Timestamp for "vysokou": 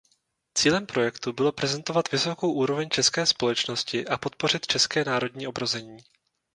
2.11-2.53